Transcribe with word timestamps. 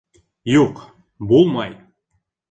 Юҡ, 0.51 0.79
булмай. 1.31 1.75